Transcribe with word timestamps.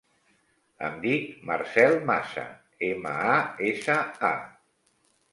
Em 0.85 0.93
dic 1.01 1.25
Marcèl 1.49 1.97
Masa: 2.09 2.45
ema, 2.87 3.11
a, 3.33 3.35
essa, 3.73 3.99
a. 4.31 4.33